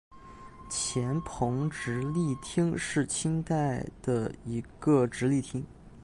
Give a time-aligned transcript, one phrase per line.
[0.95, 5.63] 黔彭直隶厅是清代的一个直隶厅。